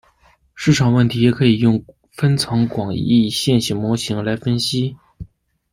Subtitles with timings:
[0.55, 4.97] 市场问题也可以用分层广义线性模型来分析。